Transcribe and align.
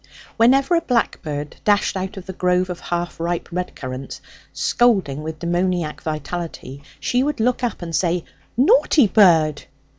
Whenever 0.35 0.73
a 0.73 0.81
blackbird 0.81 1.57
dashed 1.63 1.95
out 1.95 2.17
of 2.17 2.25
the 2.25 2.33
grove 2.33 2.71
of 2.71 2.79
half 2.79 3.19
ripe 3.19 3.47
red 3.51 3.75
currants, 3.75 4.19
scolding 4.51 5.21
with 5.21 5.37
demoniac 5.37 6.01
vitality, 6.01 6.81
she 6.99 7.21
would 7.21 7.39
look 7.39 7.63
up 7.63 7.83
and 7.83 7.95
say, 7.95 8.25
'Naughty 8.57 9.05
bird.' 9.05 9.65